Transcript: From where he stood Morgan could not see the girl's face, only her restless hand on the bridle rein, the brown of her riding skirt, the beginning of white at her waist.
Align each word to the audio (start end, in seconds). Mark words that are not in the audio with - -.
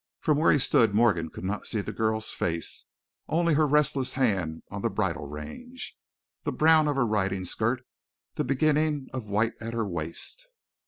From 0.19 0.39
where 0.39 0.51
he 0.51 0.57
stood 0.57 0.95
Morgan 0.95 1.29
could 1.29 1.43
not 1.43 1.67
see 1.67 1.79
the 1.79 1.91
girl's 1.93 2.31
face, 2.31 2.87
only 3.29 3.53
her 3.53 3.67
restless 3.67 4.13
hand 4.13 4.63
on 4.71 4.81
the 4.81 4.89
bridle 4.89 5.27
rein, 5.27 5.77
the 6.41 6.51
brown 6.51 6.87
of 6.87 6.95
her 6.95 7.05
riding 7.05 7.45
skirt, 7.45 7.85
the 8.33 8.43
beginning 8.43 9.09
of 9.13 9.25
white 9.29 9.53
at 9.61 9.75
her 9.75 9.85
waist. 9.87 10.47